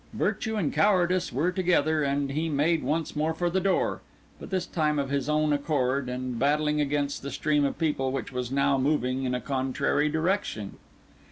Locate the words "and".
0.55-0.73, 2.01-2.31, 6.09-6.39